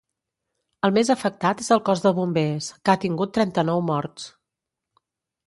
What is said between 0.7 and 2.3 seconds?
El més afectat és el cos de